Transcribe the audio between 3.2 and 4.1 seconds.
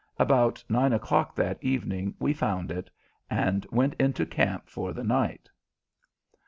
and went